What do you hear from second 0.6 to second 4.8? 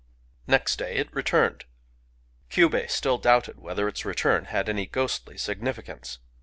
day it returned. Kyubei still doubted whether its return had